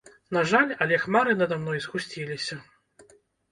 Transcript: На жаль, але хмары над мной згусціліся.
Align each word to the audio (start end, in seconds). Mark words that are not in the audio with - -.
На 0.37 0.41
жаль, 0.51 0.71
але 0.85 0.97
хмары 1.03 1.37
над 1.43 1.55
мной 1.61 1.79
згусціліся. 1.87 2.61